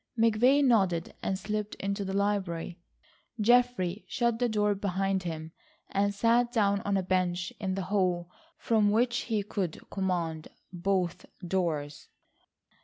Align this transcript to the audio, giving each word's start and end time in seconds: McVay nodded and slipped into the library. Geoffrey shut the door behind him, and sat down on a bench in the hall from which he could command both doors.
McVay 0.17 0.63
nodded 0.63 1.13
and 1.21 1.37
slipped 1.37 1.75
into 1.75 2.03
the 2.03 2.15
library. 2.15 2.79
Geoffrey 3.39 4.03
shut 4.07 4.39
the 4.39 4.49
door 4.49 4.73
behind 4.73 5.21
him, 5.21 5.51
and 5.91 6.11
sat 6.11 6.51
down 6.51 6.81
on 6.81 6.97
a 6.97 7.03
bench 7.03 7.53
in 7.59 7.75
the 7.75 7.83
hall 7.93 8.27
from 8.57 8.89
which 8.89 9.15
he 9.29 9.43
could 9.43 9.87
command 9.91 10.47
both 10.73 11.27
doors. 11.47 12.07